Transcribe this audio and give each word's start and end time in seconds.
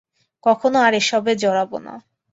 কখনো 0.43 0.77
আর 0.79 0.93
এসবে 1.01 1.31
জড়াবো 1.41 1.77
না! 1.85 1.93